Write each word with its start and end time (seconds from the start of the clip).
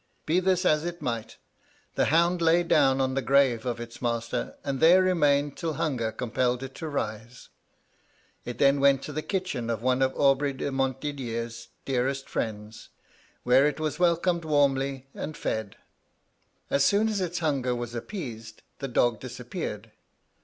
Be 0.25 0.39
this 0.39 0.65
as 0.65 0.83
it 0.83 0.99
might, 0.99 1.37
the 1.93 2.05
hound 2.05 2.41
lay 2.41 2.63
down 2.63 2.99
on 2.99 3.13
the 3.13 3.21
grave 3.21 3.67
of 3.67 3.79
its 3.79 4.01
master, 4.01 4.57
and 4.63 4.79
there 4.79 4.99
remained 5.03 5.55
till 5.55 5.73
hunger 5.73 6.11
compelled 6.11 6.63
it 6.63 6.73
to 6.73 6.87
rise. 6.89 7.49
It 8.43 8.57
then 8.57 8.79
went 8.79 9.03
to 9.03 9.13
the 9.13 9.21
kitchen 9.21 9.69
of 9.69 9.83
one 9.83 10.01
of 10.01 10.11
Aubry 10.19 10.53
de 10.53 10.71
Montdidier's 10.71 11.67
dearest 11.85 12.27
friends, 12.27 12.89
where 13.43 13.67
it 13.67 13.79
was 13.79 13.99
welcomed 13.99 14.43
warmly, 14.43 15.05
and 15.13 15.37
fed. 15.37 15.75
As 16.71 16.83
soon 16.83 17.07
as 17.07 17.21
its 17.21 17.37
hunger 17.37 17.75
was 17.75 17.93
appeased 17.93 18.63
the 18.79 18.87
dog 18.87 19.19
disappeared. 19.19 19.91